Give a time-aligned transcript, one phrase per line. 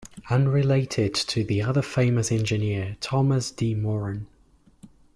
[0.31, 3.75] Unrelated to the other famous engineer, Thomas D.
[3.75, 4.25] Moran.